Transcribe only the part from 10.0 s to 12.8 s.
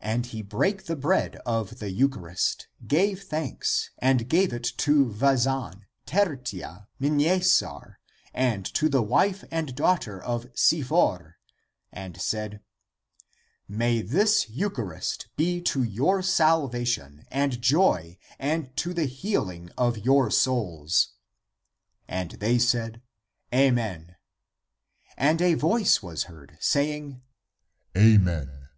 of Si for, and said,"